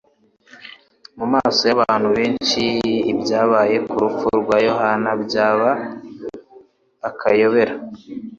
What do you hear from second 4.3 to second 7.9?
rwa Yohana byaba; akayobera.